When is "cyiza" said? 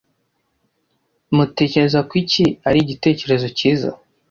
3.57-3.89